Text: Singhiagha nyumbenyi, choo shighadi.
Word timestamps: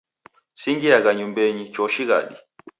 Singhiagha 0.61 1.11
nyumbenyi, 1.17 1.63
choo 1.73 1.87
shighadi. 1.93 2.35